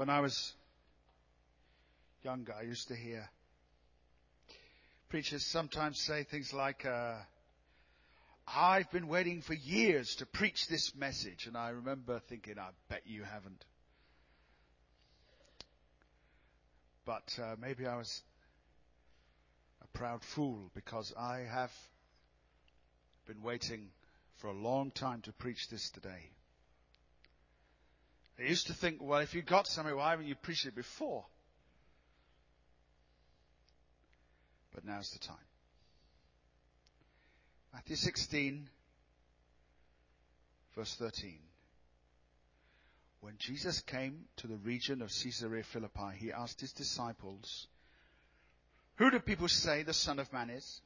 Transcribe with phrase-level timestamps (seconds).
[0.00, 0.54] When I was
[2.22, 3.28] younger, I used to hear
[5.10, 7.16] preachers sometimes say things like, uh,
[8.48, 11.46] I've been waiting for years to preach this message.
[11.46, 13.62] And I remember thinking, I bet you haven't.
[17.04, 18.22] But uh, maybe I was
[19.82, 21.72] a proud fool because I have
[23.26, 23.90] been waiting
[24.36, 26.30] for a long time to preach this today.
[28.38, 31.24] I used to think, well, if you got something, why haven't you preached it before?
[34.74, 35.36] But now's the time.
[37.72, 38.68] Matthew 16,
[40.74, 41.38] verse 13.
[43.20, 47.66] When Jesus came to the region of Caesarea Philippi, he asked his disciples,
[48.96, 50.80] Who do people say the Son of Man is?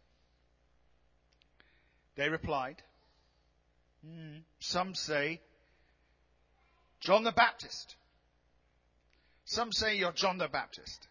[2.16, 2.83] They replied,
[4.05, 5.41] hmm, Some say
[7.04, 7.96] John the Baptist.
[9.44, 11.06] Some say you're John the Baptist.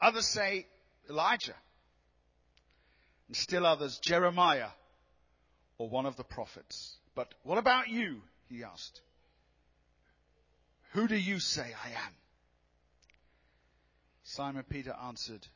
[0.00, 0.66] Others say
[1.08, 1.54] Elijah.
[3.28, 4.70] And still others, Jeremiah
[5.78, 6.96] or one of the prophets.
[7.14, 8.20] But what about you?
[8.48, 9.00] He asked.
[10.92, 12.12] Who do you say I am?
[14.24, 15.46] Simon Peter answered,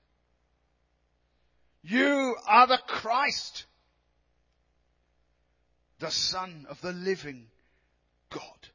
[1.82, 3.64] You are the Christ,
[5.98, 7.46] the Son of the living
[8.30, 8.68] God.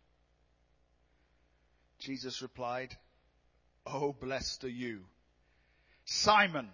[1.99, 2.95] Jesus replied,
[3.85, 5.01] Oh, blessed are you,
[6.05, 6.69] Simon,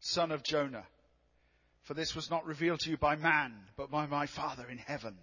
[0.00, 0.86] son of Jonah,
[1.82, 5.16] for this was not revealed to you by man, but by my Father in heaven.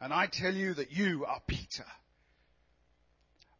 [0.00, 1.86] And I tell you that you are Peter.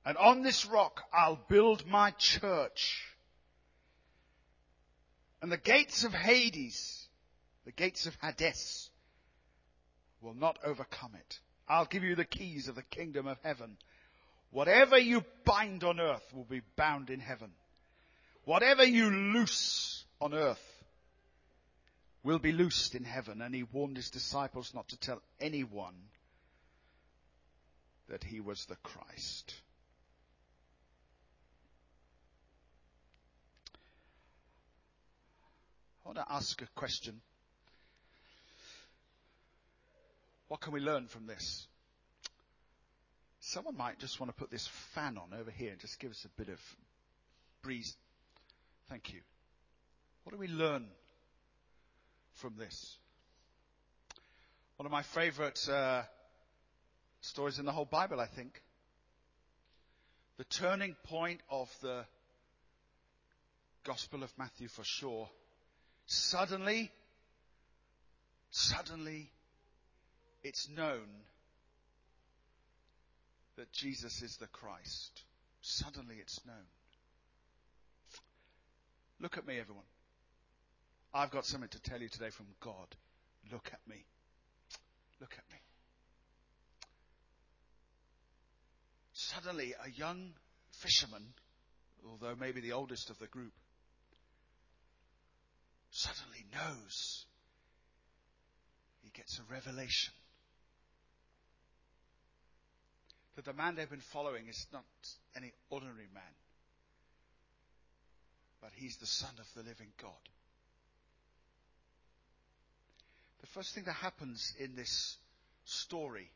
[0.05, 3.03] And on this rock I'll build my church.
[5.43, 7.09] And the gates of Hades,
[7.65, 8.91] the gates of Hades,
[10.21, 11.41] will not overcome it.
[11.69, 13.77] I'll give you the keys of the kingdom of heaven.
[14.51, 17.51] Whatever you bind on earth will be bound in heaven.
[18.45, 20.63] Whatever you loose on earth
[22.23, 23.43] will be loosed in heaven.
[23.43, 25.95] And he warned his disciples not to tell anyone
[28.09, 29.55] that he was the Christ.
[36.05, 37.21] I want to ask a question.
[40.49, 41.67] What can we learn from this?
[43.41, 46.25] Someone might just want to put this fan on over here and just give us
[46.25, 46.61] a bit of
[47.63, 47.97] breeze.
[48.89, 49.21] Thank you.
[50.25, 50.87] What do we learn
[52.35, 52.97] from this?
[54.77, 56.03] One of my favorite uh,
[57.21, 58.63] stories in the whole Bible, I think.
[60.39, 62.05] The turning point of the
[63.85, 65.29] Gospel of Matthew for sure.
[66.07, 66.91] Suddenly,
[68.51, 69.31] suddenly,
[70.47, 71.09] it's known
[73.57, 75.23] that Jesus is the Christ.
[75.61, 76.67] Suddenly it's known.
[79.21, 79.85] Look at me, everyone.
[81.13, 82.95] I've got something to tell you today from God.
[83.51, 84.05] Look at me.
[85.21, 85.59] Look at me.
[89.15, 90.33] Suddenly, a young
[90.71, 91.25] fisherman,
[92.09, 93.53] although maybe the oldest of the group,
[95.91, 97.25] suddenly knows.
[99.03, 100.13] He gets a revelation
[103.37, 104.85] that the man they've been following is not
[105.37, 106.23] any ordinary man,
[108.61, 110.11] but he's the Son of the living God.
[113.41, 115.17] The first thing that happens in this
[115.65, 116.31] story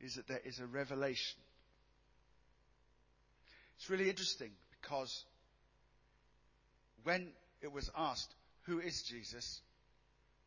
[0.00, 1.38] is that there is a revelation.
[3.76, 5.24] It's really interesting because
[7.04, 7.28] when
[7.62, 9.60] it was asked, who is Jesus?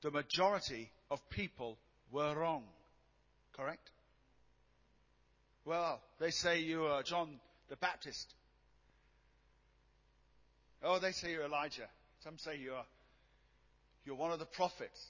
[0.02, 1.78] The majority of people
[2.12, 2.64] were wrong.
[3.54, 3.90] Correct?
[5.70, 8.34] Well, they say you are John the Baptist.
[10.82, 11.88] Oh, they say you're Elijah.
[12.24, 12.84] Some say you're,
[14.04, 15.06] you're one of the prophets.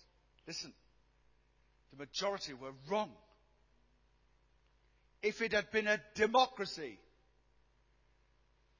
[0.45, 0.73] Listen,
[1.91, 3.09] the majority were wrong.
[5.23, 6.99] If it had been a democracy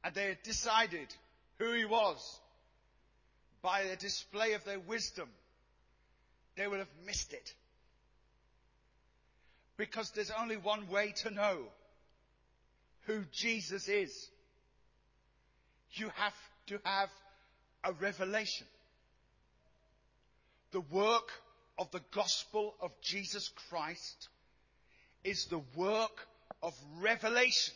[0.04, 1.08] and they had decided
[1.60, 2.42] who he was
[3.62, 5.30] by the display of their wisdom,
[6.58, 7.54] they would have missed it.
[9.80, 11.58] Because there's only one way to know
[13.06, 14.30] who Jesus is.
[15.94, 16.34] You have
[16.68, 17.08] to have
[17.86, 18.68] a revelation.
[20.74, 21.32] The work
[21.78, 24.28] of the gospel of Jesus Christ
[25.24, 26.28] is the work
[26.62, 27.74] of revelation.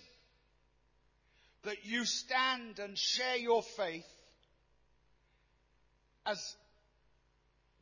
[1.63, 4.05] That you stand and share your faith
[6.25, 6.55] as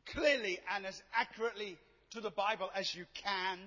[0.06, 1.76] clearly and as accurately
[2.12, 3.58] to the Bible as you can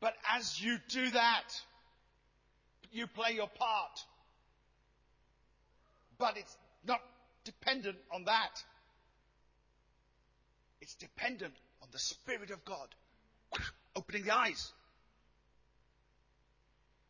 [0.00, 1.60] But as you do that,
[2.92, 3.98] you play your part.
[6.18, 6.56] But it's
[6.86, 7.00] not
[7.44, 8.62] dependent on that.
[10.80, 12.94] It's dependent on the Spirit of God
[13.96, 14.72] opening the eyes.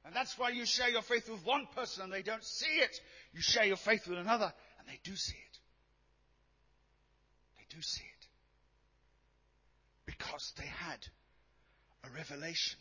[0.04, 2.98] And that's why you share your faith with one person and they don't see it.
[3.34, 5.58] You share your faith with another and they do see it.
[7.58, 8.26] They do see it.
[10.06, 10.98] Because they had
[12.04, 12.78] a revelation.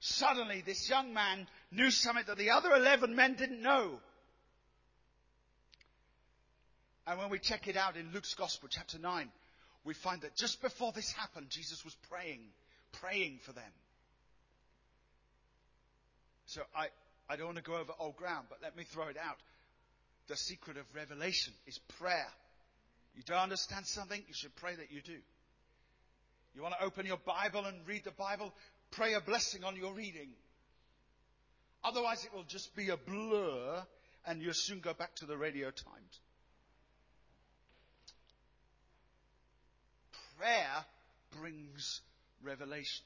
[0.00, 3.98] Suddenly, this young man knew something that the other 11 men didn't know.
[7.06, 9.28] And when we check it out in Luke's Gospel, chapter 9,
[9.84, 12.40] we find that just before this happened, Jesus was praying,
[13.00, 13.72] praying for them.
[16.46, 16.88] So I,
[17.28, 19.36] I don't want to go over old ground, but let me throw it out.
[20.28, 22.28] The secret of revelation is prayer.
[23.14, 25.18] You don't understand something, you should pray that you do.
[26.54, 28.52] You want to open your Bible and read the Bible,
[28.90, 30.30] pray a blessing on your reading.
[31.84, 33.82] Otherwise, it will just be a blur
[34.26, 36.20] and you'll soon go back to the radio times.
[40.38, 40.84] prayer
[41.40, 42.00] brings
[42.42, 43.04] revelation.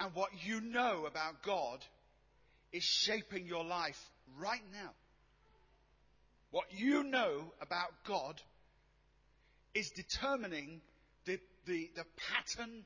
[0.00, 1.84] And what you know about God
[2.72, 4.00] is shaping your life
[4.38, 4.90] right now.
[6.50, 8.40] What you know about God
[9.74, 10.80] is determining
[11.26, 12.84] the, the, the pattern,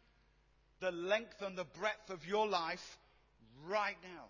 [0.81, 2.99] the length, and the breadth of your life
[3.69, 4.25] right now.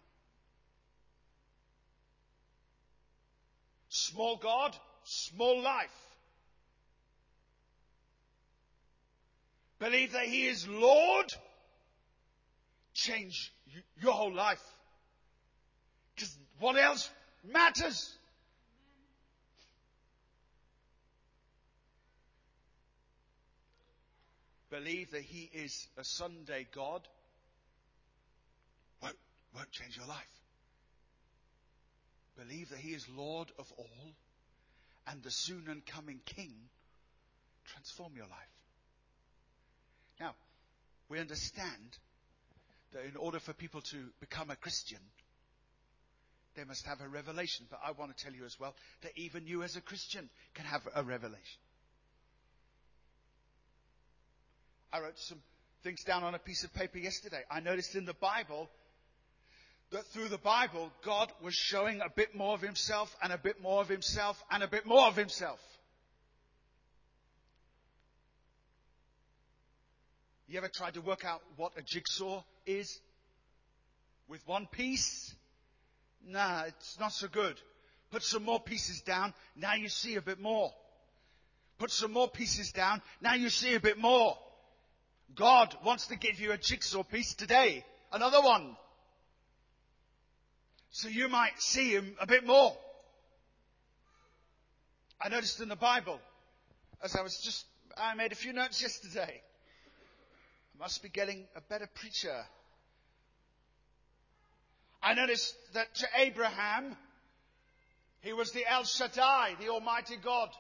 [3.89, 5.91] Small God, small life.
[9.79, 11.27] Believe that He is Lord,
[12.95, 13.53] change
[14.01, 14.63] your whole life.
[16.15, 17.11] Because what else
[17.45, 18.17] matters?
[24.71, 27.07] Believe that He is a Sunday God
[29.03, 29.17] won't,
[29.55, 30.17] won't change your life.
[32.39, 34.15] Believe that He is Lord of all
[35.07, 36.55] and the soon and coming King.
[37.67, 38.53] Transform your life.
[40.21, 40.35] Now,
[41.09, 41.99] we understand
[42.93, 45.01] that in order for people to become a Christian,
[46.57, 47.67] they must have a revelation.
[47.71, 50.65] But I want to tell you as well that even you as a Christian can
[50.67, 51.61] have a revelation.
[54.93, 55.39] I wrote some
[55.83, 57.43] things down on a piece of paper yesterday.
[57.51, 58.69] I noticed in the Bible
[59.91, 63.61] that through the Bible, God was showing a bit more of himself and a bit
[63.63, 65.59] more of himself and a bit more of himself.
[70.49, 73.01] You ever tried to work out what a jigsaw is?
[74.29, 75.35] With one piece?
[76.27, 77.61] Nah, it's not so good.
[78.11, 80.73] Put some more pieces down, now you see a bit more.
[81.79, 84.37] Put some more pieces down, now you see a bit more.
[85.35, 87.85] God wants to give you a jigsaw piece today.
[88.13, 88.77] Another one.
[90.91, 92.77] So you might see him a bit more.
[95.21, 96.21] I noticed in the Bible,
[97.03, 97.65] as I was just,
[97.97, 99.41] I made a few notes yesterday.
[100.75, 102.45] I must be getting a better preacher.
[105.03, 106.97] I noticed that to Abraham,
[108.21, 110.51] he was the El Shaddai, the Almighty God.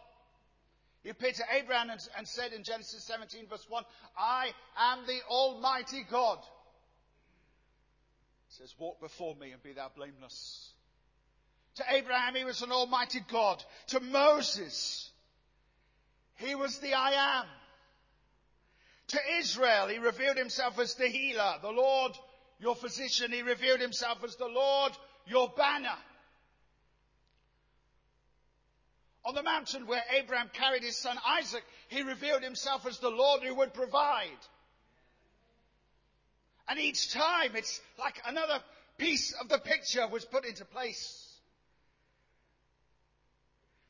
[1.02, 3.84] He appeared to Abraham and, and said in Genesis 17 verse 1,
[4.16, 6.38] I am the Almighty God
[8.48, 10.70] He says, Walk before me and be thou blameless.
[11.76, 13.64] To Abraham, he was an almighty God.
[13.88, 15.10] To Moses,
[16.36, 17.46] he was the I am.
[19.08, 22.12] To Israel, he revealed himself as the healer, the Lord,
[22.62, 23.32] your physician.
[23.32, 24.92] He revealed himself as the Lord,
[25.26, 25.98] your banner.
[29.24, 33.42] On the mountain where Abraham carried his son Isaac, he revealed himself as the Lord
[33.42, 34.30] who would provide.
[36.68, 38.60] And each time it's like another
[38.98, 41.28] piece of the picture was put into place.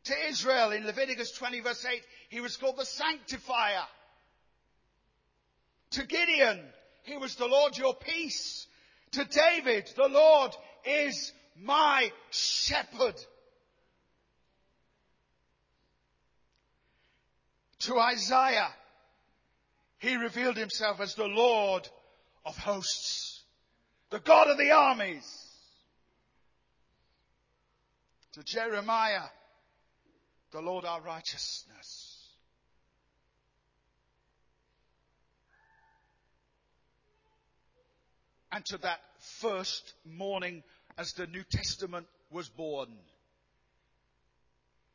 [0.04, 3.84] To Israel in Leviticus 20 verse 8, he was called the sanctifier.
[5.92, 6.60] To Gideon,
[7.02, 8.66] he was the Lord your peace.
[9.12, 10.52] To David, the Lord
[10.84, 13.14] is my shepherd.
[17.80, 18.70] To Isaiah,
[19.98, 21.88] he revealed himself as the Lord
[22.44, 23.42] of hosts,
[24.10, 25.26] the God of the armies.
[28.32, 29.28] To Jeremiah,
[30.52, 32.01] the Lord our righteousness.
[38.52, 40.62] And to that first morning
[40.98, 42.88] as the New Testament was born.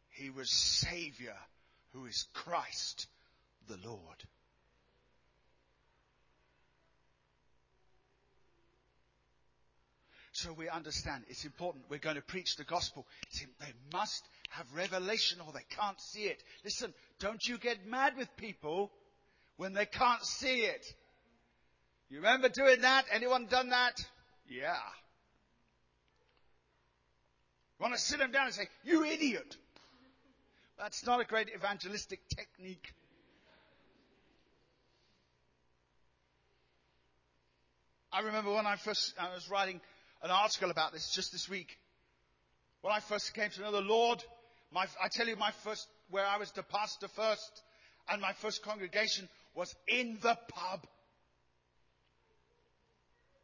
[0.09, 1.35] He was Savior,
[1.93, 3.07] who is Christ
[3.67, 4.23] the Lord.
[10.37, 11.85] So we understand it's important.
[11.89, 13.07] We're going to preach the gospel.
[13.59, 16.43] They must have revelation or they can't see it.
[16.63, 18.91] Listen, don't you get mad with people
[19.55, 20.85] when they can't see it.
[22.09, 23.05] You remember doing that?
[23.11, 23.99] Anyone done that?
[24.49, 24.77] Yeah.
[27.79, 29.55] You want to sit them down and say, you idiot.
[30.79, 32.93] That's not a great evangelistic technique.
[38.11, 39.81] I remember when I first, I was writing
[40.23, 41.77] an article about this just this week.
[42.81, 44.23] When I first came to know the Lord,
[44.71, 47.63] my, I tell you my first, where I was the pastor first,
[48.09, 50.87] and my first congregation was in the pub.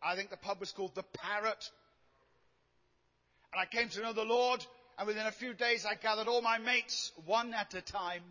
[0.06, 1.70] I think the pub was called the Parrot.
[3.54, 4.66] And I came to know the Lord,
[4.98, 8.24] and within a few days I gathered all my mates, one at a time.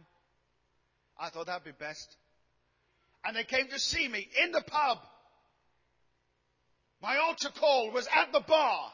[1.19, 2.17] I thought that'd be best.
[3.25, 4.99] And they came to see me in the pub.
[7.00, 8.93] My altar call was at the bar.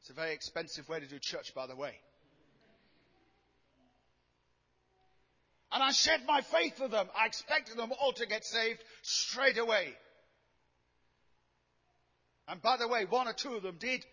[0.00, 1.94] It's a very expensive way to do church, by the way.
[5.72, 7.08] And I shared my faith with them.
[7.18, 9.94] I expected them all to get saved straight away.
[12.48, 14.04] And by the way, one or two of them did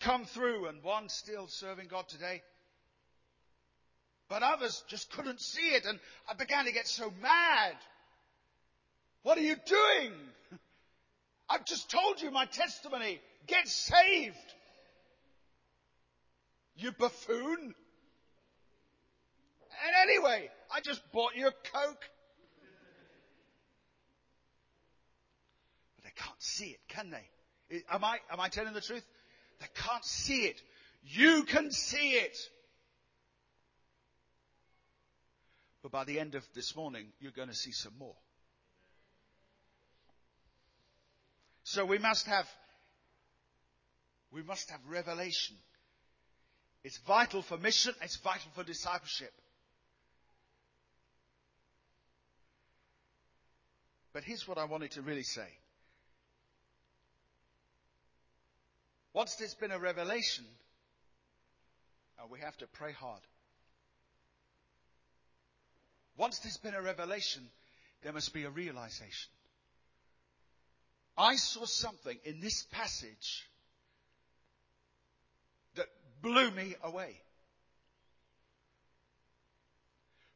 [0.00, 2.42] come through, and one still serving God today.
[4.28, 7.74] But others just couldn't see it, and I began to get so mad.
[9.22, 10.12] What are you doing?
[11.50, 13.20] I've just told you my testimony.
[13.46, 14.36] Get saved.
[16.76, 17.74] You buffoon.
[19.82, 22.04] And anyway, I just bought you a Coke.
[25.96, 27.82] But they can't see it, can they?
[27.90, 29.04] Am I, am I telling the truth?
[29.60, 30.60] They can't see it.
[31.02, 32.36] You can see it.
[35.82, 38.16] But by the end of this morning, you're going to see some more.
[41.64, 42.48] So we must have,
[44.32, 45.56] we must have revelation.
[46.82, 47.94] It's vital for mission.
[48.02, 49.32] It's vital for discipleship.
[54.12, 55.48] But here's what I wanted to really say.
[59.12, 60.44] Once there's been a revelation,
[62.18, 63.20] uh, we have to pray hard.
[66.16, 67.42] Once there's been a revelation,
[68.02, 69.30] there must be a realization.
[71.16, 73.48] I saw something in this passage
[75.74, 75.86] that
[76.22, 77.16] blew me away.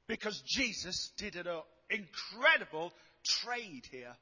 [0.07, 1.47] Because Jesus did an
[1.91, 4.15] incredible trade here.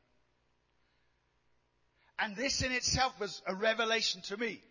[2.23, 4.63] And this in itself was a revelation to me.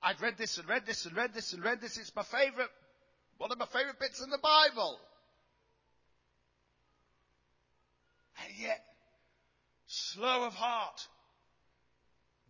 [0.00, 1.98] I'd read this and read this and read this and read this.
[1.98, 2.68] It's my favorite,
[3.38, 4.96] one of my favorite bits in the Bible.
[8.44, 8.80] And yet,
[9.88, 11.08] slow of heart,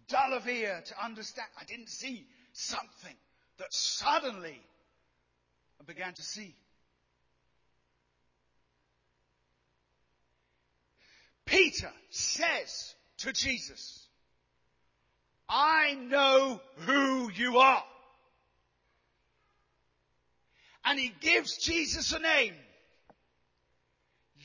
[0.08, 1.48] dull of ear to understand.
[1.58, 3.16] I didn't see something
[3.56, 4.60] that suddenly
[5.80, 6.54] I began to see.
[11.46, 14.06] Peter says to Jesus,
[15.48, 17.84] I know who you are.
[20.84, 22.54] And he gives Jesus a name.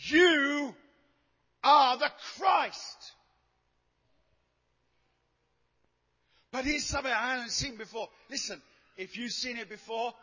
[0.06, 0.74] You
[1.64, 3.12] are the Christ.
[6.52, 8.10] But here's something I haven't seen before.
[8.30, 8.62] Listen,
[8.98, 10.14] if you've seen it before,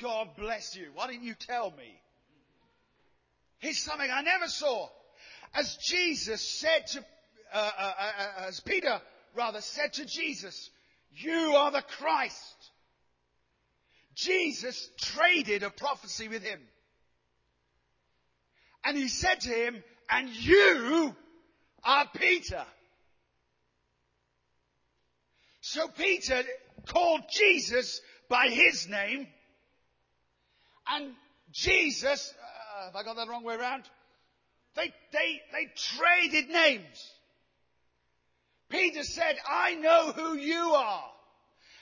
[0.00, 0.88] God bless you.
[0.94, 2.00] Why didn't you tell me?
[3.58, 4.88] Here's something I never saw.
[5.54, 7.04] As Jesus said to,
[7.58, 9.00] uh, uh as Peter
[9.34, 10.70] rather said to Jesus,
[11.12, 12.70] you are the Christ.
[14.14, 16.60] Jesus traded a prophecy with him.
[18.84, 21.14] And he said to him, and you
[21.84, 22.64] are Peter.
[25.60, 26.42] So Peter
[26.86, 29.26] called Jesus by his name,
[30.88, 31.12] and
[31.50, 32.32] Jesus,
[32.78, 33.84] uh, have I got that wrong way around?
[34.76, 37.12] They, they, they traded names.
[38.68, 41.04] Peter said, I know who you are.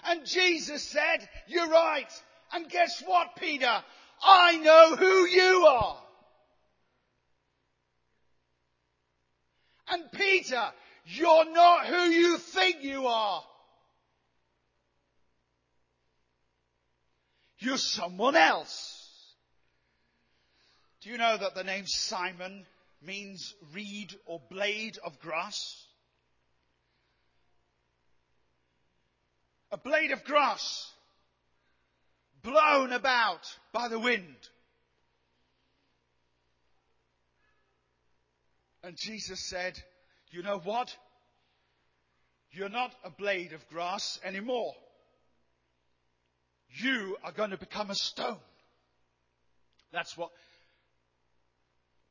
[0.06, 2.10] And Jesus said, you're right.
[2.52, 3.82] And guess what, Peter?
[4.22, 5.96] I know who you are.
[9.88, 10.62] And Peter,
[11.06, 13.42] you're not who you think you are.
[17.58, 19.00] You're someone else.
[21.00, 22.66] Do you know that the name Simon
[23.02, 25.83] means reed or blade of grass?
[29.74, 30.88] A blade of grass
[32.44, 33.40] blown about
[33.72, 34.36] by the wind.
[38.84, 39.76] And Jesus said,
[40.30, 40.96] You know what?
[42.52, 44.74] You're not a blade of grass anymore.
[46.68, 48.38] You are going to become a stone.
[49.92, 50.30] That's what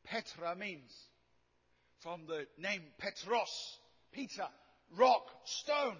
[0.03, 0.93] Petra means.
[2.01, 3.77] From the name Petros,
[4.11, 4.49] Peter,
[4.97, 5.95] rock, stone.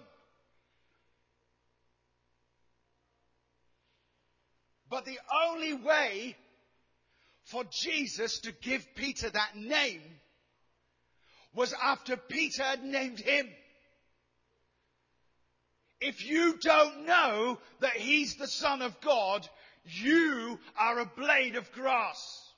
[4.94, 6.36] But the only way
[7.46, 10.02] for Jesus to give Peter that name
[11.52, 13.48] was after Peter had named him.
[16.00, 19.48] If you don't know that he's the son of God,
[19.82, 22.52] you are a blade of grass.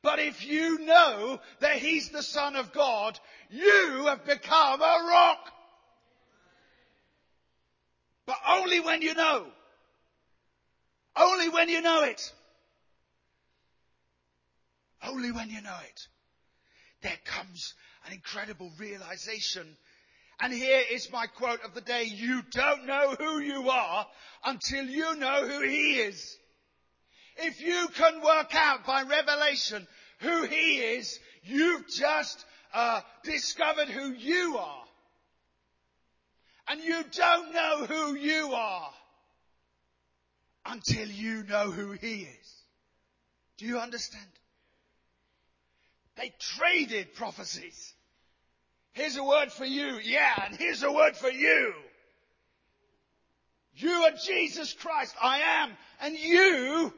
[0.00, 3.20] But if you know that he's the son of God,
[3.50, 5.52] you have become a rock.
[8.24, 9.48] But only when you know.
[11.18, 12.32] Only when you know it.
[15.02, 16.00] Only when you know it.
[17.02, 17.74] There comes
[18.06, 19.66] an incredible realization.
[20.40, 22.04] And here is my quote of the day.
[22.04, 24.06] You don't know who you are
[24.44, 26.36] until you know who He is.
[27.38, 29.86] If you can work out by revelation
[30.20, 34.84] who He is, you've just uh, discovered who you are.
[36.68, 38.90] And you don't know who you are
[40.68, 42.54] until you know who He is.
[43.56, 44.24] Do you understand?
[46.16, 47.94] They traded prophecies.
[48.92, 49.98] Here's a word for you.
[50.02, 51.72] Yeah, and here's a word for you.
[53.74, 55.14] You are Jesus Christ.
[55.22, 55.70] I am.
[56.00, 56.92] And you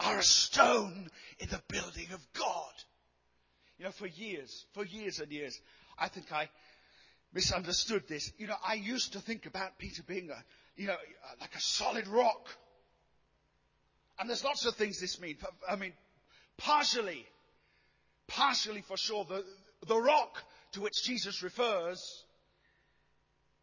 [0.00, 2.72] are a stone in the building of God.
[3.78, 5.58] You know, for years, for years and years,
[5.98, 6.48] I think I
[7.32, 8.32] misunderstood this.
[8.38, 10.44] You know, I used to think about Peter being a,
[10.76, 12.48] you know, uh, like a solid rock.
[14.20, 15.38] And there's lots of things this means.
[15.66, 15.94] I mean,
[16.58, 17.24] partially,
[18.28, 19.42] partially for sure, the,
[19.86, 20.36] the rock
[20.72, 22.24] to which Jesus refers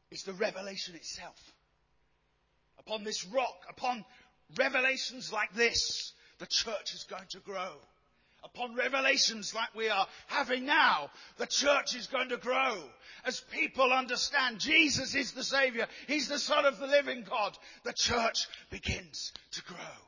[0.10, 1.38] is the revelation itself.
[2.80, 4.04] Upon this rock, upon
[4.58, 7.74] revelations like this, the church is going to grow.
[8.44, 12.78] Upon revelations like we are having now, the church is going to grow.
[13.26, 17.94] As people understand Jesus is the Savior, He's the Son of the living God, the
[17.94, 20.07] church begins to grow.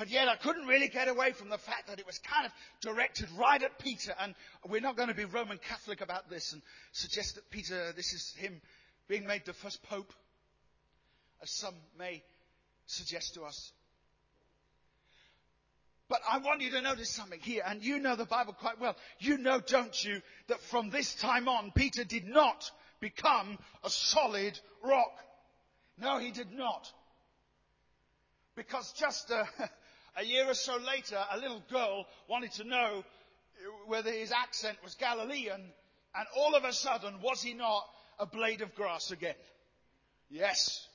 [0.00, 2.52] But yet I couldn't really get away from the fact that it was kind of
[2.80, 4.14] directed right at Peter.
[4.18, 4.34] And
[4.66, 8.34] we're not going to be Roman Catholic about this and suggest that Peter, this is
[8.38, 8.62] him
[9.08, 10.10] being made the first pope,
[11.42, 12.22] as some may
[12.86, 13.72] suggest to us.
[16.08, 18.96] But I want you to notice something here, and you know the Bible quite well.
[19.18, 24.58] You know, don't you, that from this time on, Peter did not become a solid
[24.82, 25.12] rock.
[25.98, 26.90] No, he did not.
[28.56, 29.44] Because just uh,
[30.20, 33.02] A year or so later, a little girl wanted to know
[33.86, 35.62] whether his accent was Galilean,
[36.14, 39.34] and all of a sudden, was he not a blade of grass again?
[40.28, 40.86] Yes.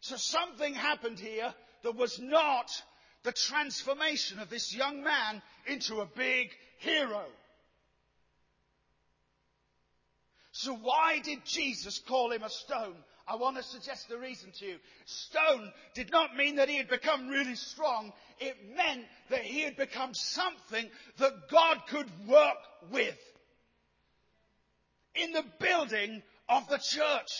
[0.00, 2.70] So something happened here that was not
[3.24, 7.24] the transformation of this young man into a big hero.
[10.52, 12.96] So why did Jesus call him a stone?
[13.28, 14.76] I want to suggest the reason to you.
[15.04, 18.12] Stone did not mean that he had become really strong.
[18.40, 20.88] It meant that he had become something
[21.18, 22.56] that God could work
[22.90, 23.18] with
[25.14, 27.30] in the building of the church.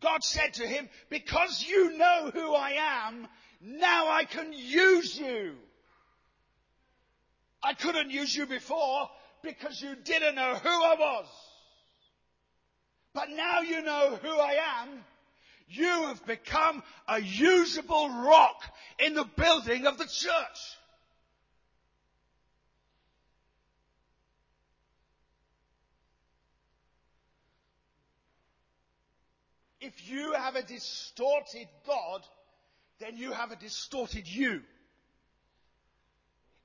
[0.00, 3.28] God said to him, because you know who I am,
[3.60, 5.54] now I can use you.
[7.62, 9.08] I couldn't use you before
[9.42, 11.26] because you didn't know who I was.
[13.16, 14.88] But now you know who I am.
[15.70, 18.62] You have become a usable rock
[18.98, 20.58] in the building of the church.
[29.80, 32.20] If you have a distorted God,
[33.00, 34.60] then you have a distorted you.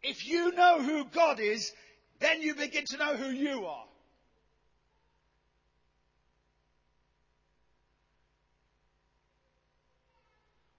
[0.04, 1.72] If you know who God is,
[2.20, 3.86] then you begin to know who you are.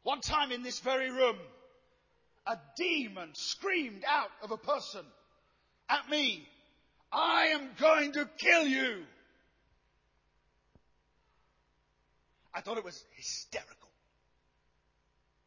[0.03, 1.37] One time in this very room,
[2.47, 5.05] a demon screamed out of a person
[5.89, 6.47] at me,
[7.13, 9.05] I am going to kill you.
[12.55, 13.89] I thought it was hysterical.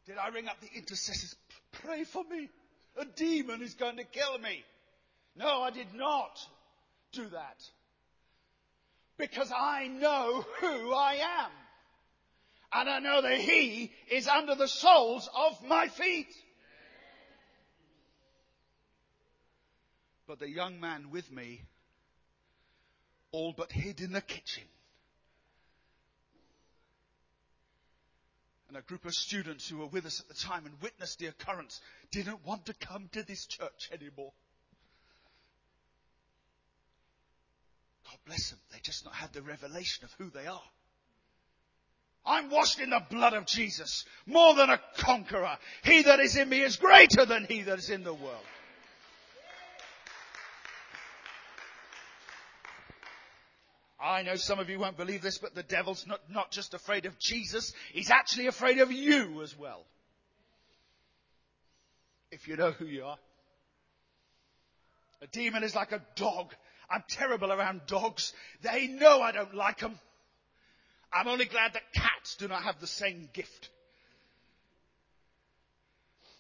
[0.06, 1.36] Did I ring up the intercessors?
[1.72, 2.50] Pray for me.
[2.98, 4.64] A demon is going to kill me.
[5.36, 6.40] No, I did not
[7.12, 7.58] do that.
[9.18, 11.52] Because I know who I am.
[12.76, 16.28] And I know that He is under the soles of my feet.
[20.28, 21.62] But the young man with me
[23.32, 24.64] all but hid in the kitchen.
[28.68, 31.28] And a group of students who were with us at the time and witnessed the
[31.28, 31.80] occurrence
[32.12, 34.34] didn't want to come to this church anymore.
[38.04, 38.60] God bless them.
[38.74, 40.62] They just not had the revelation of who they are.
[42.26, 45.58] I'm washed in the blood of Jesus, more than a conqueror.
[45.84, 48.46] He that is in me is greater than he that is in the world.
[54.00, 57.06] I know some of you won't believe this, but the devil's not, not just afraid
[57.06, 59.84] of Jesus, he's actually afraid of you as well.
[62.32, 63.18] If you know who you are.
[65.22, 66.54] A demon is like a dog.
[66.90, 68.34] I'm terrible around dogs.
[68.62, 69.98] They know I don't like them.
[71.16, 73.70] I'm only glad that cats do not have the same gift.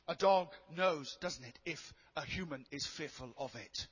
[0.10, 3.88] A dog knows, doesn't it, if a human is fearful of it.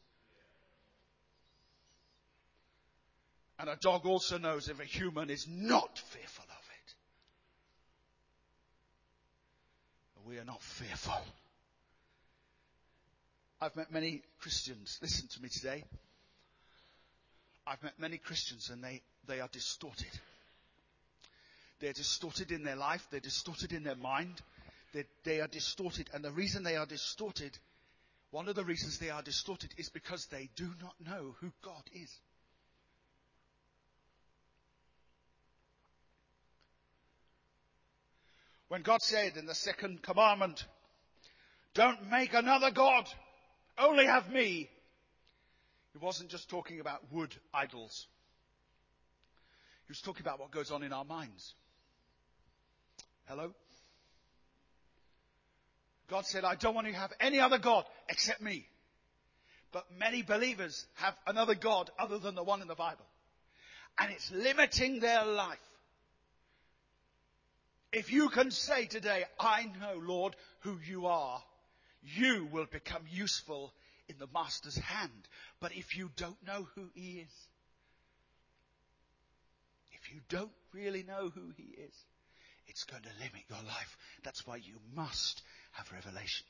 [3.58, 6.94] And a dog also knows if a human is not fearful of it.
[10.28, 11.22] We are not fearful.
[13.62, 15.00] I've met many Christians.
[15.02, 15.86] Listen to me today.
[17.66, 20.12] I've met many Christians and they, they are distorted.
[21.84, 23.06] They're distorted in their life.
[23.12, 24.42] They're distorted in their mind.
[24.94, 26.10] They, they are distorted.
[26.14, 27.58] And the reason they are distorted,
[28.32, 31.84] one of the reasons they are distorted is because they do not know who God
[31.94, 32.10] is.
[38.70, 40.66] When God said in the second commandment,
[41.74, 43.10] don't make another God,
[43.78, 44.70] only have me,
[45.92, 48.08] he wasn't just talking about wood idols.
[49.86, 51.54] He was talking about what goes on in our minds.
[53.26, 53.54] Hello?
[56.10, 58.68] God said, I don't want to have any other God except me.
[59.72, 63.06] But many believers have another God other than the one in the Bible.
[64.00, 65.58] And it's limiting their life.
[67.92, 71.42] If you can say today, I know, Lord, who you are,
[72.02, 73.74] you will become useful
[74.08, 75.28] in the Master's hand.
[75.60, 77.48] But if you don't know who He is,
[79.92, 81.94] if you don't really know who He is,
[82.68, 83.98] it's going to limit your life.
[84.24, 85.42] That's why you must
[85.74, 86.46] have revelation.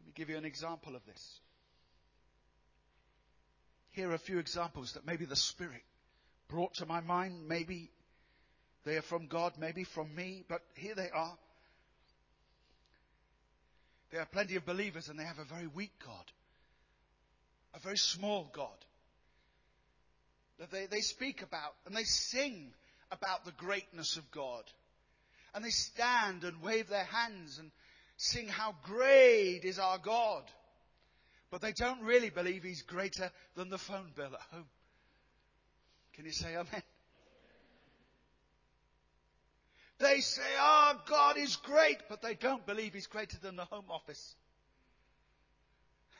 [0.00, 1.40] Let me give you an example of this.
[3.90, 5.82] Here are a few examples that maybe the Spirit
[6.48, 7.48] brought to my mind.
[7.48, 7.90] Maybe
[8.84, 11.36] they are from God, maybe from me, but here they are.
[14.12, 16.24] There are plenty of believers and they have a very weak God,
[17.74, 18.76] a very small God
[20.58, 22.72] that they, they speak about and they sing
[23.10, 24.64] about the greatness of God.
[25.54, 27.70] And they stand and wave their hands and
[28.16, 30.42] sing how great is our God.
[31.50, 34.66] But they don't really believe He's greater than the phone bill at home.
[36.14, 36.82] Can you say amen?
[39.98, 43.86] They say, our God is great, but they don't believe He's greater than the Home
[43.88, 44.34] Office.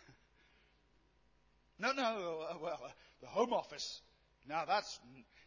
[1.78, 2.88] no, no, uh, well, uh,
[3.20, 4.00] the Home Office.
[4.48, 4.98] Now that's,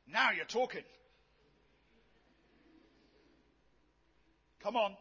[0.07, 0.83] now you're talking.
[4.63, 4.95] Come on.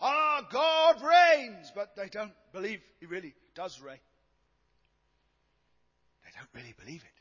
[0.00, 3.98] Our ah, God reigns, but they don't believe He really does reign.
[6.24, 7.20] They don't really believe it.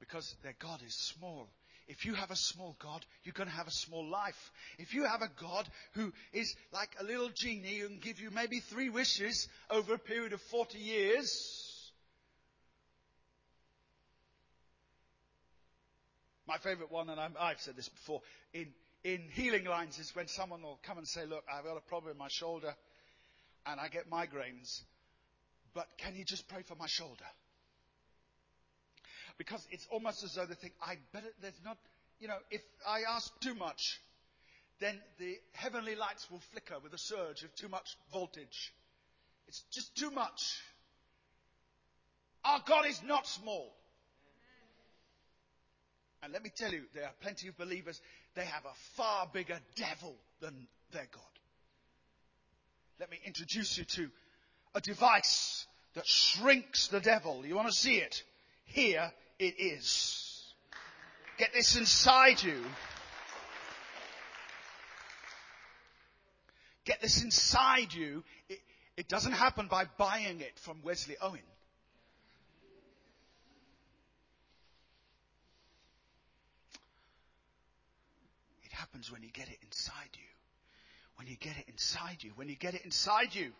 [0.00, 1.48] Because their God is small
[1.88, 4.50] if you have a small God, you're going to have a small life.
[4.78, 8.30] If you have a God who is like a little genie who can give you
[8.30, 11.51] maybe three wishes over a period of 40 years,
[16.46, 18.20] my favorite one, and i have said this before,
[18.52, 18.68] in,
[19.04, 22.12] in healing lines is when someone will come and say, look, I've got a problem
[22.12, 22.74] in my shoulder
[23.66, 24.82] and I get migraines,
[25.74, 27.24] but can you just pray for my shoulder?
[29.38, 31.76] because it's almost as though they think, I better, there's not,
[32.20, 34.00] you know, if I ask too much,
[34.80, 38.72] then the heavenly lights will flicker with a surge of too much voltage.
[39.48, 40.60] It's just too much.
[42.44, 43.72] Our God is not small.
[46.22, 48.00] And let me tell you, there are plenty of believers,
[48.34, 51.22] they have a far bigger devil than their God.
[53.00, 54.08] Let me introduce you to
[54.74, 57.44] a device that shrinks the devil.
[57.44, 58.22] You want to see it?
[58.64, 60.54] Here it is.
[61.38, 62.62] Get this inside you.
[66.84, 68.22] get this inside you.
[68.48, 68.58] It,
[68.96, 71.40] it doesn't happen by buying it from Wesley Owen.
[78.64, 80.28] It happens when you get it inside you.
[81.16, 82.32] When you get it inside you.
[82.36, 83.50] When you get it inside you.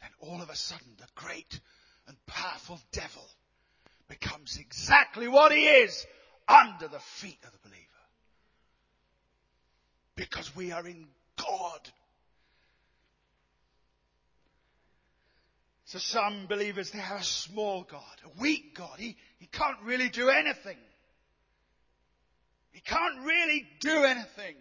[0.00, 1.60] Then all of a sudden the great
[2.06, 3.24] and powerful devil
[4.08, 6.06] becomes exactly what he is
[6.46, 7.82] under the feet of the believer.
[10.14, 11.80] Because we are in God.
[15.86, 18.98] So some believers, they have a small God, a weak God.
[18.98, 20.76] He, he can't really do anything.
[22.76, 24.54] He can't really do anything.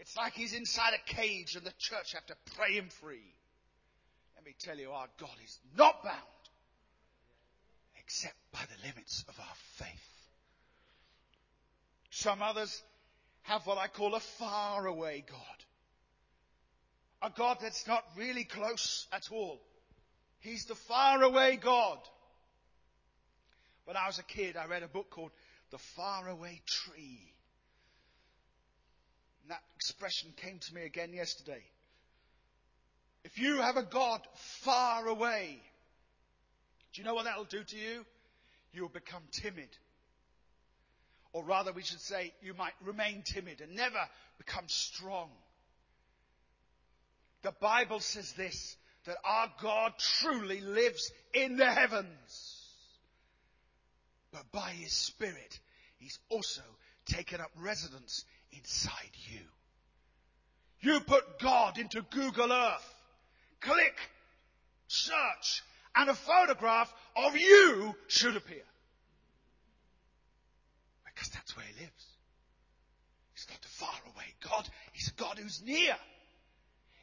[0.00, 3.32] It's like he's inside a cage and the church have to pray him free.
[4.34, 6.16] Let me tell you, our God is not bound
[8.00, 10.10] except by the limits of our faith.
[12.10, 12.82] Some others
[13.42, 15.38] have what I call a faraway God.
[17.22, 19.60] A God that's not really close at all.
[20.40, 21.98] He's the faraway God.
[23.84, 25.30] When I was a kid, I read a book called
[25.74, 27.34] The Faraway Tree.
[29.42, 31.64] And that expression came to me again yesterday.
[33.24, 34.20] If you have a God
[34.62, 35.60] far away,
[36.92, 38.06] do you know what that'll do to you?
[38.72, 39.68] You'll become timid.
[41.32, 43.98] Or rather, we should say, you might remain timid and never
[44.38, 45.28] become strong.
[47.42, 52.60] The Bible says this, that our God truly lives in the heavens.
[54.30, 55.60] But by His Spirit,
[56.04, 56.60] He's also
[57.06, 59.40] taken up residence inside you.
[60.80, 62.94] You put God into Google Earth.
[63.62, 63.96] Click,
[64.86, 65.62] search,
[65.96, 68.66] and a photograph of you should appear.
[71.06, 72.06] Because that's where he lives.
[73.32, 74.68] He's not a faraway God.
[74.92, 75.96] He's a God who's near.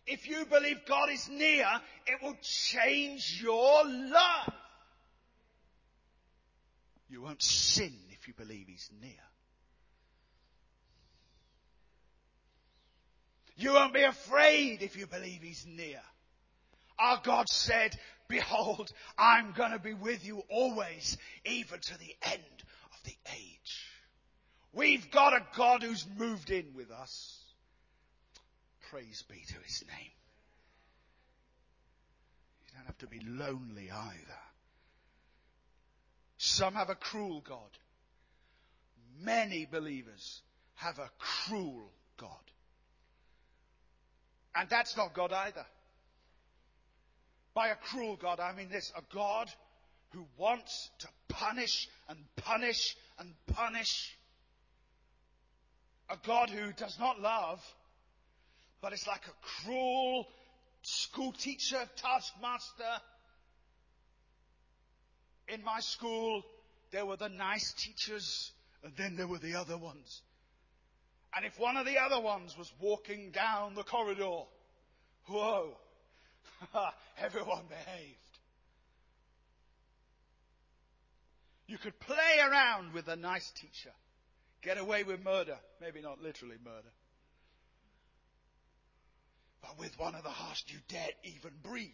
[0.06, 1.66] If you believe God is near,
[2.06, 4.54] it will change your life.
[7.10, 9.12] You won't sin if you believe He's near.
[13.56, 16.00] You won't be afraid if you believe He's near.
[17.00, 17.96] Our God said,
[18.28, 23.88] Behold, I'm going to be with you always, even to the end of the age.
[24.72, 27.40] We've got a God who's moved in with us.
[28.90, 30.12] Praise be to his name.
[32.66, 34.40] You don't have to be lonely either.
[36.38, 37.78] Some have a cruel God.
[39.22, 40.42] Many believers
[40.76, 42.30] have a cruel God.
[44.56, 45.66] And that's not God either.
[47.54, 49.50] By a cruel God, I mean this a God
[50.12, 54.18] who wants to punish and punish and punish.
[56.10, 57.60] A God who does not love,
[58.82, 60.28] but is like a cruel
[60.82, 63.02] school teacher, taskmaster.
[65.48, 66.44] In my school,
[66.92, 68.52] there were the nice teachers,
[68.84, 70.22] and then there were the other ones.
[71.36, 74.44] And if one of the other ones was walking down the corridor,
[75.28, 75.78] whoa,
[77.22, 78.18] Everyone behaved.
[81.68, 83.94] You could play around with a nice teacher,
[84.62, 86.92] get away with murder, maybe not literally murder.
[89.62, 91.90] But with one of the harsh, you daren't even breathe.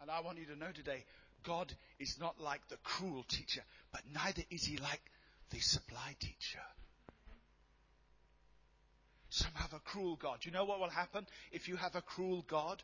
[0.00, 1.04] And I want you to know today,
[1.44, 5.02] God is not like the cruel teacher, but neither is he like
[5.50, 6.60] the supply teacher.
[9.30, 10.44] Some have a cruel God.
[10.44, 12.82] You know what will happen if you have a cruel God?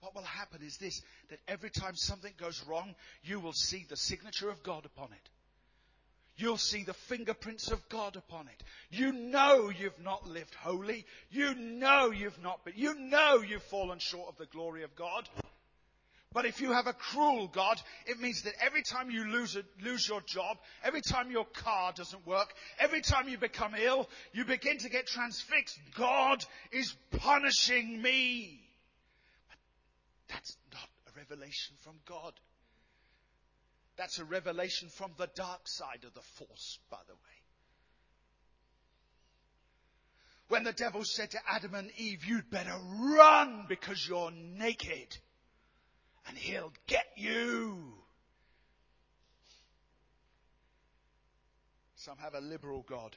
[0.00, 3.96] What will happen is this that every time something goes wrong, you will see the
[3.96, 5.28] signature of God upon it.
[6.36, 8.62] You'll see the fingerprints of God upon it.
[8.90, 11.04] You know you've not lived holy.
[11.30, 15.28] You know you've not, but you know you've fallen short of the glory of God.
[16.32, 19.62] But if you have a cruel God, it means that every time you lose, a,
[19.82, 24.44] lose your job, every time your car doesn't work, every time you become ill, you
[24.44, 25.78] begin to get transfixed.
[25.96, 28.60] God is punishing me.
[29.48, 29.56] But
[30.28, 32.34] that's not a revelation from God.
[33.96, 37.20] That's a revelation from the dark side of the force, by the way.
[40.48, 42.78] When the devil said to Adam and Eve, you'd better
[43.16, 45.16] run because you're naked
[46.28, 47.94] and he'll get you.
[51.96, 53.16] Some have a liberal God,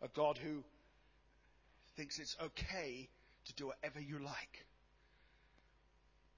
[0.00, 0.62] a God who
[1.96, 3.08] thinks it's okay
[3.46, 4.66] to do whatever you like.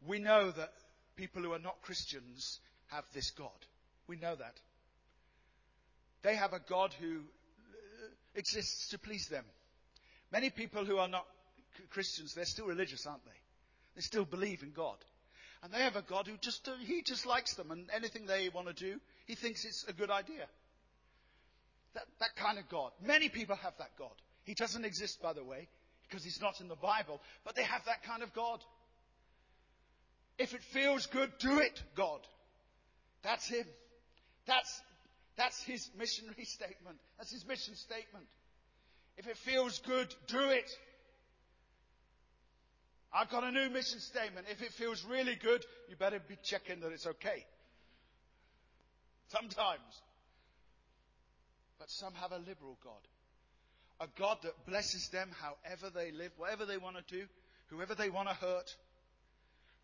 [0.06, 0.72] We know that
[1.16, 3.50] people who are not Christians have this God.
[4.06, 4.54] We know that.
[6.22, 7.20] They have a God who
[8.34, 9.44] exists to please them.
[10.32, 11.26] Many people who are not
[11.90, 13.30] Christians, they're still religious, aren't they?
[13.94, 14.96] They still believe in God.
[15.64, 18.50] And they have a God who just, uh, he just likes them and anything they
[18.50, 20.44] want to do, he thinks it's a good idea.
[21.94, 22.90] That, that kind of God.
[23.02, 24.12] Many people have that God.
[24.44, 25.66] He doesn't exist, by the way,
[26.06, 28.62] because he's not in the Bible, but they have that kind of God.
[30.38, 32.20] If it feels good, do it, God.
[33.22, 33.64] That's him.
[34.46, 34.82] That's,
[35.38, 36.98] that's his missionary statement.
[37.16, 38.26] That's his mission statement.
[39.16, 40.70] If it feels good, do it.
[43.14, 44.46] I've got a new mission statement.
[44.50, 47.46] If it feels really good, you better be checking that it's okay.
[49.28, 50.02] Sometimes.
[51.78, 52.92] But some have a liberal God.
[54.00, 57.24] A God that blesses them however they live, whatever they want to do,
[57.68, 58.74] whoever they want to hurt,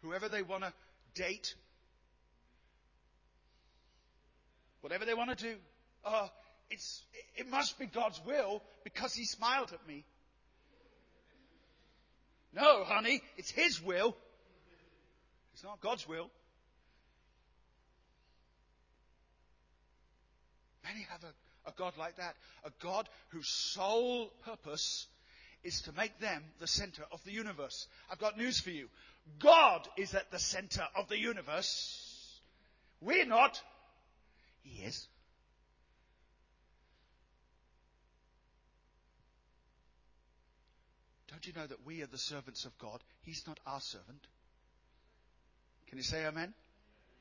[0.03, 0.73] whoever they want to
[1.15, 1.55] date,
[4.81, 5.55] whatever they want to do.
[6.05, 6.27] Uh,
[6.71, 7.03] it's,
[7.37, 10.05] it must be God's will because He smiled at me.
[12.53, 14.17] No, honey, it's His will.
[15.55, 16.31] It's not God's will.
[20.85, 22.35] Many have a, a God like that.
[22.65, 25.07] A God whose sole purpose
[25.63, 27.87] is to make them the center of the universe.
[28.11, 28.89] I've got news for you.
[29.39, 32.41] God is at the center of the universe.
[33.01, 33.61] We're not.
[34.63, 35.07] He is.
[41.31, 43.01] Don't you know that we are the servants of God?
[43.23, 44.27] He's not our servant.
[45.89, 46.53] Can you say amen?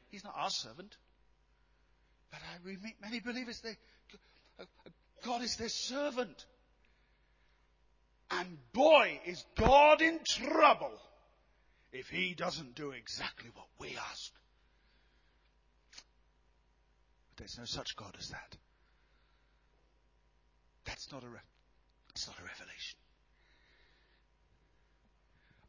[0.10, 0.96] He's not our servant.
[2.32, 3.76] But I meet many believers, they,
[5.24, 6.46] God is their servant.
[8.32, 10.92] And boy, is God in trouble
[11.92, 14.32] if he doesn't do exactly what we ask.
[17.30, 18.58] But there's no such God as that.
[20.86, 21.28] That's not a,
[22.08, 22.98] that's not a revelation.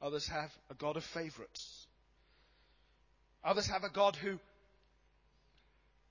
[0.02, 1.86] Others have a God of favorites.
[3.44, 4.38] Others have a God who,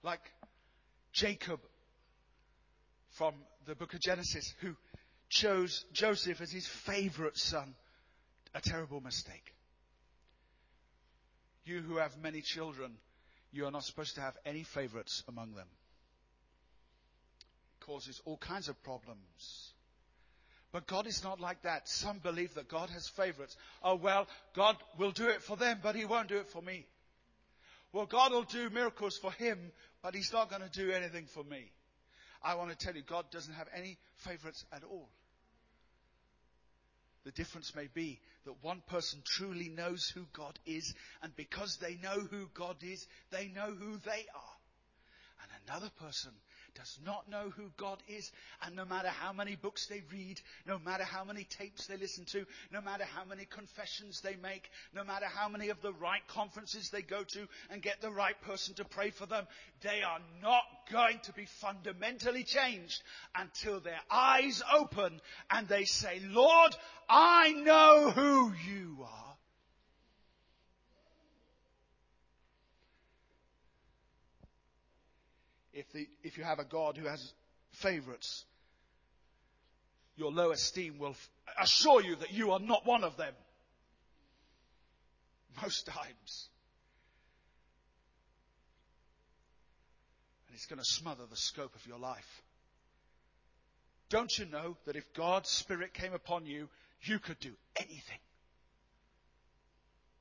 [0.04, 0.22] like
[1.14, 1.60] Jacob
[3.12, 3.34] from
[3.66, 4.76] the book of Genesis, who
[5.30, 7.76] chose Joseph as his favorite son.
[8.56, 9.54] A terrible mistake.
[11.66, 12.98] You who have many children,
[13.52, 15.68] you are not supposed to have any favorites among them.
[17.80, 19.74] It causes all kinds of problems.
[20.72, 21.88] But God is not like that.
[21.90, 23.58] Some believe that God has favorites.
[23.84, 26.86] Oh, well, God will do it for them, but He won't do it for me.
[27.92, 29.58] Well, God will do miracles for him,
[30.04, 31.72] but He's not going to do anything for me.
[32.44, 35.10] I want to tell you, God doesn't have any favorites at all.
[37.26, 41.96] The difference may be that one person truly knows who God is, and because they
[41.96, 44.56] know who God is, they know who they are.
[45.42, 46.32] And another person
[46.80, 48.32] does not know who God is,
[48.66, 52.24] and no matter how many books they read, no matter how many tapes they listen
[52.32, 56.26] to, no matter how many confessions they make, no matter how many of the right
[56.30, 59.46] conferences they go to and get the right person to pray for them,
[59.82, 63.04] they are not going to be fundamentally changed
[63.36, 65.20] until their eyes open
[65.52, 66.74] and they say, Lord,
[67.10, 69.29] I know who you are.
[75.80, 77.34] If, the, if you have a God who has
[77.72, 78.46] favorites,
[80.16, 81.30] your low esteem will f-
[81.62, 83.34] assure you that you are not one of them.
[85.62, 86.50] Most times.
[90.48, 92.42] And it's going to smother the scope of your life.
[94.10, 96.68] Don't you know that if God's Spirit came upon you,
[97.04, 98.20] you could do anything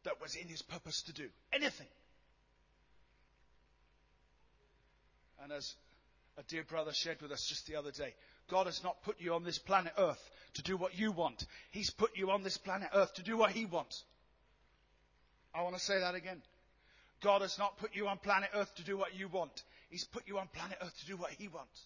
[0.04, 1.28] that was in His purpose to do?
[1.52, 1.88] Anything.
[5.42, 5.74] And as
[6.36, 8.14] a dear brother shared with us just the other day,
[8.48, 11.44] God has not put you on this planet Earth to do what you want.
[11.70, 14.04] He's put you on this planet Earth to do what He wants.
[15.54, 16.42] I want to say that again.
[17.20, 19.64] God has not put you on planet Earth to do what you want.
[19.90, 21.82] He's put you on planet Earth to do what He wants.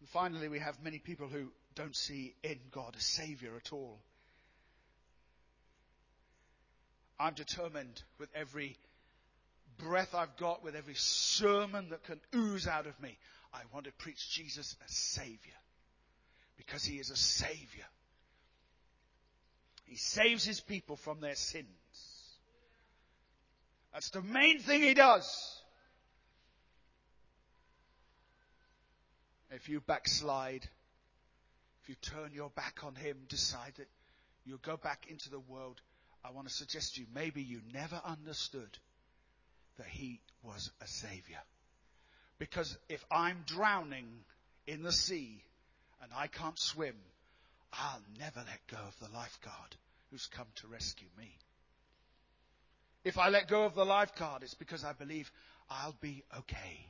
[0.00, 4.00] And finally, we have many people who don't see in God a Savior at all.
[7.18, 8.76] I'm determined with every
[9.78, 13.16] breath I've got, with every sermon that can ooze out of me,
[13.52, 15.54] I want to preach Jesus as Savior.
[16.56, 17.84] Because He is a Savior.
[19.84, 21.66] He saves His people from their sins.
[23.92, 25.62] That's the main thing He does.
[29.50, 30.68] If you backslide,
[31.82, 33.88] if you turn your back on Him, decide that
[34.44, 35.80] you'll go back into the world,
[36.24, 38.78] I want to suggest to you maybe you never understood
[39.78, 41.40] that he was a savior.
[42.38, 44.06] Because if I'm drowning
[44.66, 45.42] in the sea
[46.02, 46.96] and I can't swim,
[47.72, 49.76] I'll never let go of the lifeguard
[50.10, 51.30] who's come to rescue me.
[53.04, 55.30] If I let go of the lifeguard, it's because I believe
[55.70, 56.86] I'll be okay.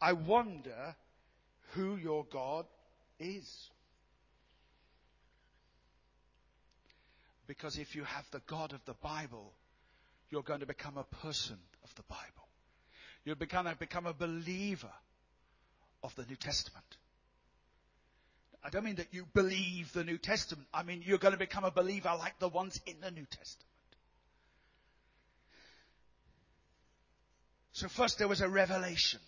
[0.00, 0.96] I wonder
[1.72, 2.66] who your God
[3.18, 3.70] is.
[7.46, 9.52] Because if you have the God of the Bible,
[10.30, 12.48] you're going to become a person of the Bible.
[13.24, 14.92] You're going to become a believer
[16.02, 16.84] of the New Testament.
[18.62, 20.66] I don't mean that you believe the New Testament.
[20.72, 23.68] I mean you're going to become a believer like the ones in the New Testament.
[27.72, 29.20] So first there was a revelation.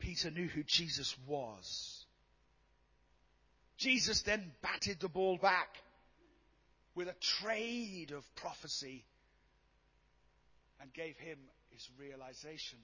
[0.00, 2.04] Peter knew who Jesus was.
[3.76, 5.68] Jesus then batted the ball back
[6.94, 9.04] with a trade of prophecy
[10.80, 11.38] and gave him
[11.70, 12.78] his realization.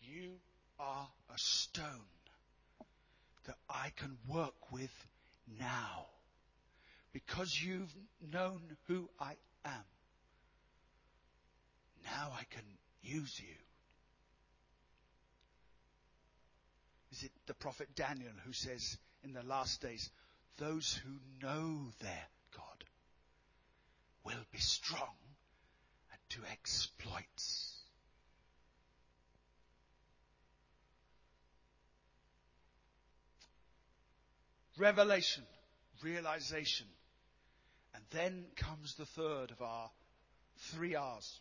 [0.00, 0.32] You
[0.78, 2.06] are a stone
[3.46, 5.06] that I can work with
[5.58, 6.06] now.
[7.12, 7.94] Because you've
[8.32, 9.34] known who I
[9.64, 9.84] am.
[12.04, 12.64] Now I can
[13.02, 13.54] use you.
[17.12, 20.10] Is it the prophet Daniel who says in the last days,
[20.58, 22.26] those who know their
[24.26, 25.14] will be strong
[26.10, 27.76] and do exploits.
[34.76, 35.44] Revelation,
[36.02, 36.86] realization.
[37.94, 39.90] And then comes the third of our
[40.58, 41.40] three R's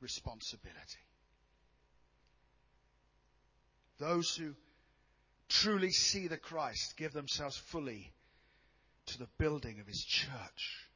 [0.00, 1.04] responsibility.
[3.98, 4.54] Those who
[5.48, 8.12] truly see the Christ give themselves fully
[9.06, 10.87] to the building of his church.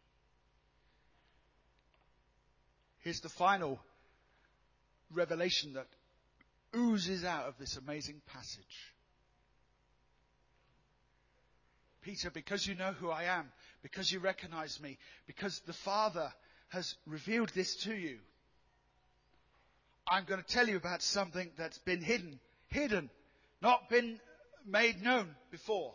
[3.02, 3.80] Here's the final
[5.12, 5.86] revelation that
[6.74, 8.92] oozes out of this amazing passage.
[12.02, 16.32] Peter, because you know who I am, because you recognize me, because the Father
[16.68, 18.18] has revealed this to you,
[20.08, 23.08] I'm going to tell you about something that's been hidden, hidden,
[23.60, 24.18] not been
[24.66, 25.94] made known before.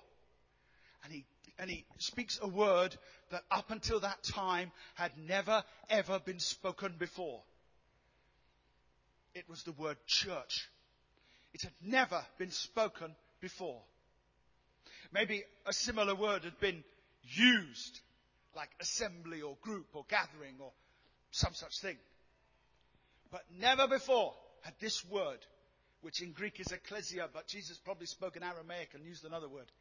[1.03, 1.25] And he,
[1.59, 2.95] and he speaks a word
[3.31, 7.41] that up until that time had never ever been spoken before.
[9.33, 10.69] It was the word church.
[11.53, 13.81] It had never been spoken before.
[15.11, 16.83] Maybe a similar word had been
[17.23, 17.99] used,
[18.55, 20.71] like assembly or group or gathering or
[21.31, 21.97] some such thing.
[23.31, 25.39] But never before had this word,
[26.01, 29.71] which in Greek is ecclesia, but Jesus probably spoke in Aramaic and used another word.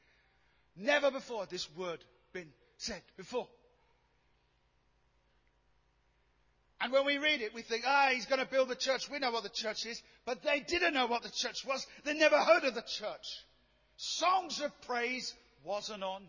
[0.76, 3.48] Never before this word been said before.
[6.80, 9.08] And when we read it, we think, ah, he's going to build the church.
[9.10, 10.02] We know what the church is.
[10.26, 11.86] But they didn't know what the church was.
[12.04, 13.44] They never heard of the church.
[13.96, 16.20] Songs of praise wasn't on.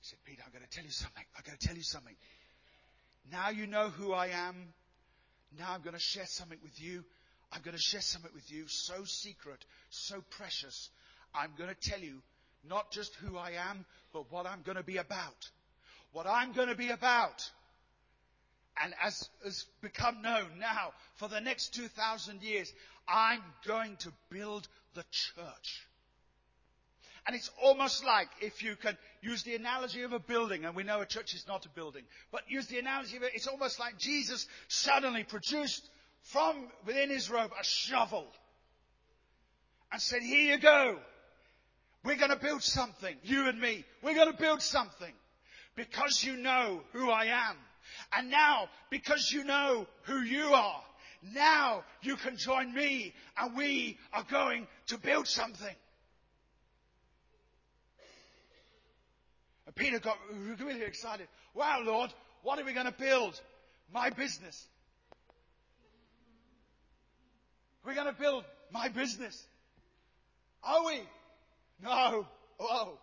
[0.00, 1.24] He said, Peter, I'm going to tell you something.
[1.36, 2.14] I'm going to tell you something.
[3.32, 4.54] Now you know who I am.
[5.58, 7.04] Now I'm going to share something with you.
[7.52, 10.90] I'm going to share something with you so secret, so precious.
[11.34, 12.22] I'm going to tell you
[12.68, 15.50] not just who I am, but what I'm going to be about.
[16.12, 17.50] What I'm going to be about
[18.82, 22.72] and as has become known now for the next 2,000 years,
[23.08, 25.86] I'm going to build the church.
[27.26, 30.84] And it's almost like if you can use the analogy of a building, and we
[30.84, 33.80] know a church is not a building, but use the analogy of it, it's almost
[33.80, 35.88] like Jesus suddenly produced
[36.32, 38.26] from within his robe a shovel
[39.92, 40.98] and said, Here you go.
[42.04, 43.84] We're going to build something, you and me.
[44.02, 45.12] We're going to build something
[45.74, 47.56] because you know who I am.
[48.16, 50.82] And now, because you know who you are,
[51.34, 55.74] now you can join me and we are going to build something.
[59.66, 60.18] And Peter got
[60.60, 61.26] really excited.
[61.54, 62.12] Wow, Lord,
[62.44, 63.40] what are we going to build?
[63.92, 64.64] My business.
[67.86, 69.46] We're going to build my business.
[70.64, 71.00] Are we?
[71.82, 72.26] No.
[72.58, 72.98] Oh.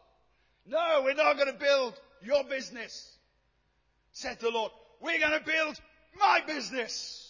[0.65, 3.17] No, we're not going to build your business,
[4.11, 4.71] said the Lord.
[5.01, 5.79] We're going to build
[6.19, 7.29] my business.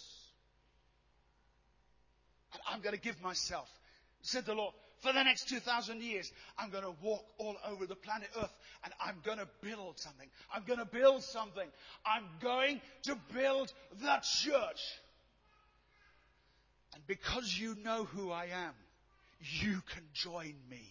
[2.52, 3.68] And I'm going to give myself,
[4.22, 7.96] said the Lord, for the next 2,000 years, I'm going to walk all over the
[7.96, 10.28] planet Earth and I'm going to build something.
[10.52, 11.68] I'm going to build something.
[12.06, 14.80] I'm going to build the church.
[16.94, 18.72] And because you know who I am,
[19.40, 20.86] you can join me.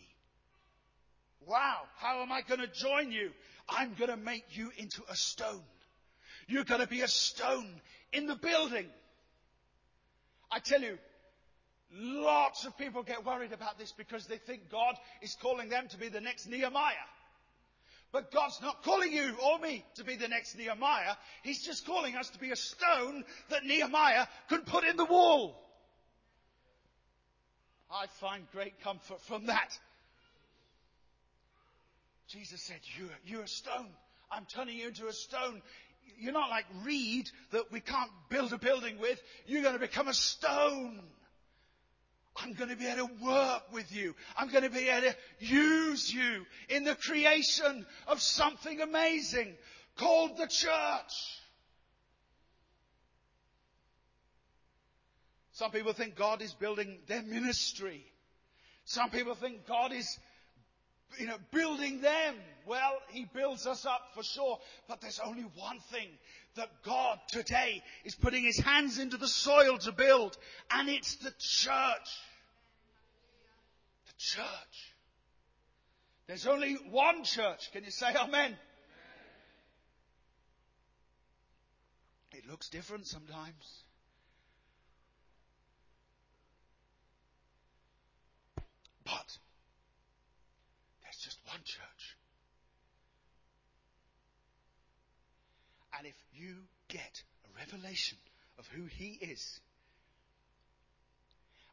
[1.48, 3.32] Wow, how am I going to join you?
[3.68, 5.62] I'm going to make you into a stone.
[6.48, 7.70] You're going to be a stone
[8.12, 8.86] in the building.
[10.52, 10.98] I tell you,
[11.92, 15.98] lots of people get worried about this because they think God is calling them to
[15.98, 16.94] be the next Nehemiah.
[18.12, 21.16] But God's not calling you or me to be the next Nehemiah.
[21.42, 25.63] He's just calling us to be a stone that Nehemiah could put in the wall.
[27.94, 29.78] I find great comfort from that.
[32.28, 33.90] Jesus said, you're, you're a stone.
[34.32, 35.62] I'm turning you into a stone.
[36.18, 39.22] You're not like reed that we can't build a building with.
[39.46, 41.00] You're going to become a stone.
[42.36, 44.16] I'm going to be able to work with you.
[44.36, 49.54] I'm going to be able to use you in the creation of something amazing
[49.98, 51.43] called the church.
[55.64, 58.04] Some people think God is building their ministry.
[58.84, 60.20] Some people think God is,
[61.18, 62.36] you know, building them.
[62.68, 64.60] Well, He builds us up for sure.
[64.90, 66.10] But there's only one thing
[66.56, 70.38] that God today is putting His hands into the soil to build.
[70.70, 72.10] And it's the church.
[74.08, 74.94] The church.
[76.28, 77.72] There's only one church.
[77.72, 78.58] Can you say amen?
[82.34, 83.86] It looks different sometimes.
[89.06, 89.38] But
[91.02, 92.18] there's just one church.
[95.98, 96.56] And if you
[96.88, 98.18] get a revelation
[98.58, 99.60] of who He is,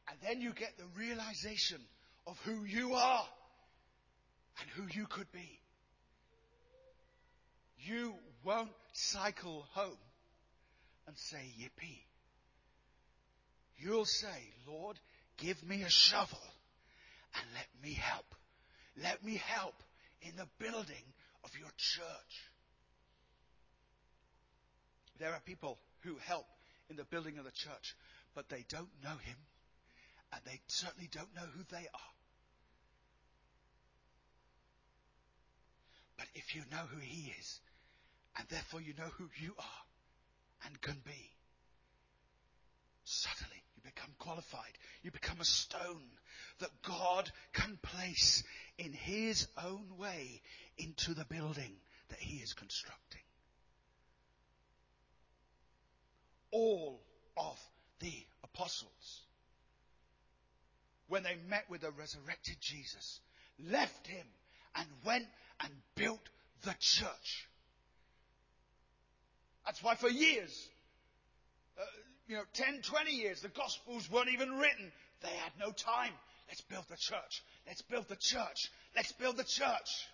[0.09, 1.81] and then you get the realization
[2.27, 3.25] of who you are
[4.61, 5.61] and who you could be,
[7.79, 8.15] you
[8.45, 9.97] won't cycle home
[11.07, 12.03] and say, Yippee.
[13.79, 14.99] You'll say, Lord,
[15.39, 16.39] give me a shovel
[17.35, 18.35] and let me help.
[19.03, 19.83] Let me help
[20.23, 21.05] in the building
[21.45, 22.51] of your church.
[25.19, 26.47] There are people who help
[26.89, 27.95] in the building of the church,
[28.35, 29.37] but they don't know him,
[30.33, 32.13] and they certainly don't know who they are.
[36.17, 37.61] But if you know who he is,
[38.39, 41.31] and therefore you know who you are and can be,
[43.05, 44.79] suddenly you become qualified.
[45.03, 46.03] You become a stone
[46.59, 48.43] that God can place
[48.79, 50.43] in His own way
[50.79, 51.73] into the building
[52.09, 53.21] that He is constructing.
[56.51, 57.01] All
[57.37, 57.59] of
[58.01, 58.13] the
[58.43, 59.23] apostles,
[61.09, 63.21] when they met with the resurrected Jesus,
[63.71, 64.27] left Him
[64.75, 65.27] and went
[65.63, 66.29] and built
[66.65, 67.49] the church.
[69.65, 70.69] That's why for years,
[71.79, 71.85] uh,
[72.31, 74.93] you know, 10, 20 years, the Gospels weren't even written.
[75.21, 76.13] They had no time.
[76.47, 77.43] Let's build the church.
[77.67, 78.71] Let's build the church.
[78.95, 80.07] Let's build the church.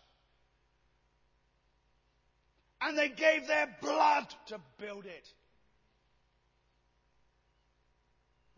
[2.80, 5.28] And they gave their blood to build it.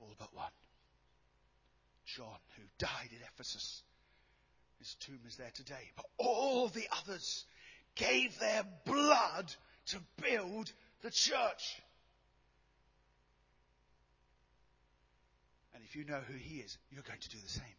[0.01, 0.47] All but one.
[2.07, 3.83] John, who died at Ephesus.
[4.79, 5.91] His tomb is there today.
[5.97, 7.45] But all the others
[7.97, 9.53] gave their blood
[9.87, 10.71] to build
[11.03, 11.81] the church.
[15.79, 17.79] And if you know who He is, you're going to do the same.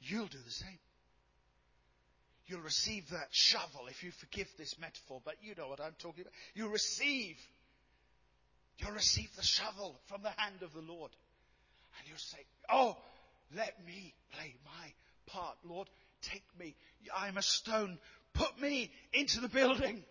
[0.00, 0.78] You'll do the same.
[2.46, 6.20] You'll receive that shovel if you forgive this metaphor, but you know what I'm talking
[6.20, 6.34] about.
[6.54, 7.36] You'll receive.
[8.78, 11.10] You'll receive the shovel from the hand of the Lord.
[11.98, 12.38] And you'll say,
[12.70, 12.96] Oh,
[13.56, 14.92] let me play my
[15.26, 15.88] part, Lord.
[16.22, 16.76] Take me.
[17.12, 17.98] I'm a stone.
[18.34, 20.04] Put me into the building.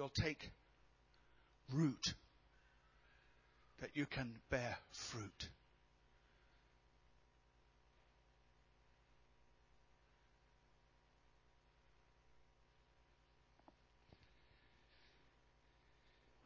[0.00, 0.50] You'll take
[1.74, 2.14] root
[3.82, 5.50] that you can bear fruit.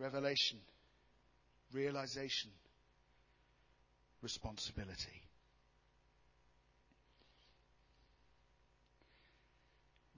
[0.01, 0.59] Revelation,
[1.73, 2.51] realization,
[4.21, 5.23] responsibility.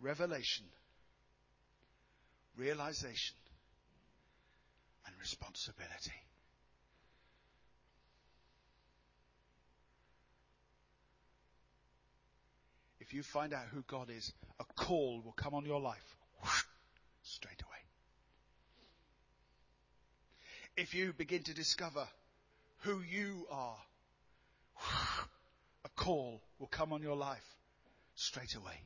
[0.00, 0.64] Revelation,
[2.56, 3.36] realization,
[5.06, 6.12] and responsibility.
[13.00, 16.16] If you find out who God is, a call will come on your life
[17.22, 17.76] straight away.
[20.76, 22.06] If you begin to discover
[22.78, 23.76] who you are,
[25.84, 27.54] a call will come on your life
[28.16, 28.80] straight away.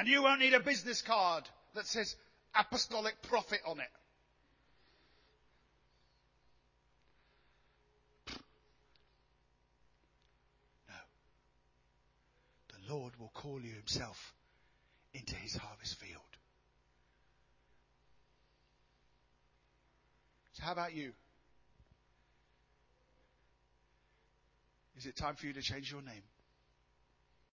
[0.00, 1.44] And you won't need a business card
[1.74, 2.16] that says
[2.58, 3.90] apostolic prophet on it.
[10.88, 10.94] No.
[12.68, 14.32] The Lord will call you himself
[15.12, 16.22] into his harvest field.
[20.54, 21.12] So how about you?
[24.96, 26.22] Is it time for you to change your name?